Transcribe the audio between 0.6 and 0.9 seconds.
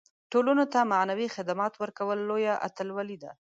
ته